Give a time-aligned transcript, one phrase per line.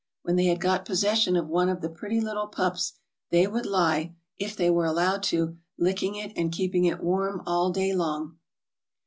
[0.23, 2.93] When they had got possession of one of the pretty little pups,
[3.29, 7.69] they would lie— if they were allowed to— licking it and keeping it warm all
[7.69, 8.39] day long.